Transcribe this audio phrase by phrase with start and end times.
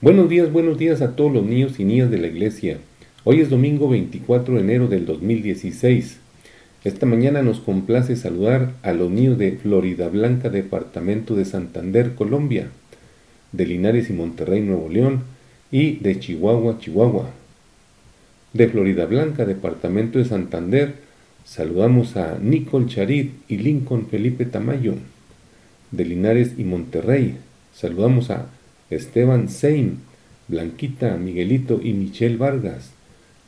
[0.00, 2.78] Buenos días, buenos días a todos los niños y niñas de la iglesia.
[3.24, 6.20] Hoy es domingo 24 de enero del 2016.
[6.84, 12.68] Esta mañana nos complace saludar a los niños de Florida Blanca, departamento de Santander, Colombia,
[13.50, 15.24] de Linares y Monterrey, Nuevo León,
[15.72, 17.30] y de Chihuahua, Chihuahua.
[18.52, 20.94] De Florida Blanca, departamento de Santander,
[21.44, 24.94] saludamos a Nicole Charit y Lincoln Felipe Tamayo.
[25.90, 27.34] De Linares y Monterrey,
[27.72, 28.46] saludamos a
[28.90, 29.98] Esteban Sein,
[30.48, 32.92] Blanquita, Miguelito y Michelle Vargas,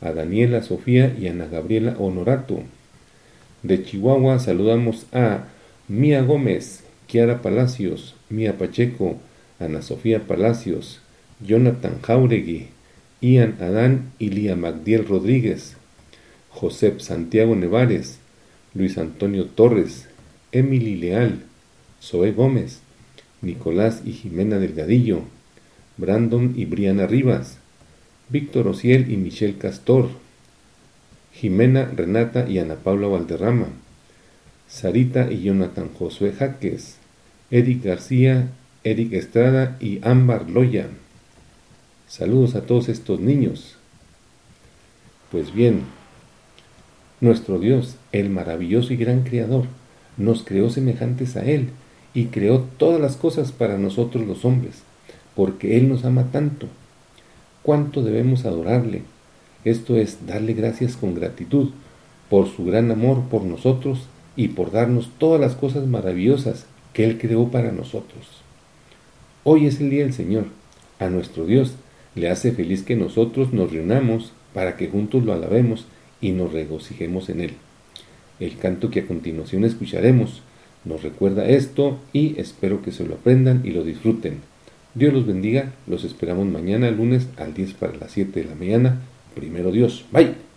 [0.00, 2.62] a Daniela Sofía y Ana Gabriela Honorato.
[3.62, 5.44] De Chihuahua saludamos a
[5.88, 9.18] Mía Gómez, Kiara Palacios, Mía Pacheco,
[9.58, 11.00] Ana Sofía Palacios,
[11.40, 12.68] Jonathan Jauregui,
[13.20, 15.76] Ian Adán y Lía Magdiel Rodríguez,
[16.50, 18.18] Josep Santiago Nevares,
[18.74, 20.08] Luis Antonio Torres,
[20.52, 21.42] Emily Leal,
[22.00, 22.80] Zoe Gómez,
[23.42, 25.22] Nicolás y Jimena Delgadillo,
[25.96, 27.58] Brandon y Briana Rivas,
[28.28, 30.08] Víctor Ociel y Michelle Castor,
[31.32, 33.68] Jimena, Renata y Ana Paula Valderrama,
[34.68, 36.96] Sarita y Jonathan Josué Jaques,
[37.50, 38.48] Eric García,
[38.84, 40.88] Eric Estrada y Ámbar Loya.
[42.08, 43.76] Saludos a todos estos niños.
[45.30, 45.82] Pues bien,
[47.20, 49.66] nuestro Dios, el maravilloso y gran Creador,
[50.16, 51.70] nos creó semejantes a Él
[52.18, 54.82] y creó todas las cosas para nosotros los hombres,
[55.36, 56.66] porque Él nos ama tanto.
[57.62, 59.02] ¿Cuánto debemos adorarle?
[59.64, 61.70] Esto es darle gracias con gratitud
[62.28, 67.18] por su gran amor por nosotros y por darnos todas las cosas maravillosas que Él
[67.18, 68.26] creó para nosotros.
[69.44, 70.46] Hoy es el día del Señor.
[70.98, 71.74] A nuestro Dios
[72.16, 75.86] le hace feliz que nosotros nos reunamos para que juntos lo alabemos
[76.20, 77.52] y nos regocijemos en Él.
[78.40, 80.42] El canto que a continuación escucharemos
[80.84, 84.40] nos recuerda esto y espero que se lo aprendan y lo disfruten.
[84.94, 89.00] Dios los bendiga, los esperamos mañana lunes al 10 para las 7 de la mañana.
[89.34, 90.47] Primero Dios, bye.